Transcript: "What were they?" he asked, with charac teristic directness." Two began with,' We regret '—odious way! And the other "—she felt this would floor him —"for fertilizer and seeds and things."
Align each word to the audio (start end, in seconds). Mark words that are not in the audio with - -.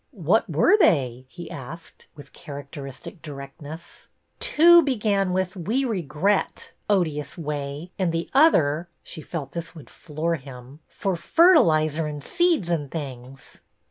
"What 0.09 0.49
were 0.49 0.75
they?" 0.79 1.25
he 1.27 1.51
asked, 1.51 2.07
with 2.15 2.33
charac 2.33 2.71
teristic 2.71 3.21
directness." 3.21 4.07
Two 4.39 4.81
began 4.81 5.31
with,' 5.31 5.55
We 5.55 5.85
regret 5.85 6.71
'—odious 6.89 7.37
way! 7.37 7.91
And 7.99 8.11
the 8.11 8.27
other 8.33 8.87
"—she 9.03 9.21
felt 9.21 9.51
this 9.51 9.75
would 9.75 9.91
floor 9.91 10.37
him 10.37 10.79
—"for 11.01 11.15
fertilizer 11.15 12.07
and 12.07 12.23
seeds 12.23 12.67
and 12.67 12.89
things." 12.89 13.61